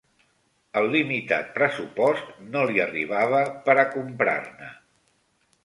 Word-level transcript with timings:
El 0.79 0.87
limitat 0.95 1.51
pressupost 1.57 2.33
no 2.55 2.65
li 2.71 2.83
arribava 2.87 3.45
per 3.69 3.79
a 3.85 3.87
comprar-ne 3.95 4.75